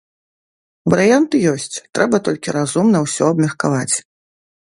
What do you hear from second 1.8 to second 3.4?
трэба толькі разумна ўсё